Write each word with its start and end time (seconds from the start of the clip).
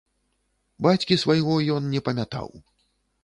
Бацькі 0.85 1.17
свайго 1.25 1.53
ён 1.75 1.83
не 1.93 2.01
памятаў. 2.07 2.47